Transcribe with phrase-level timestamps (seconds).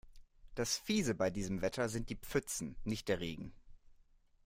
[0.55, 3.53] Das Fiese bei diesem Wetter sind die Pfützen, nicht der Regen.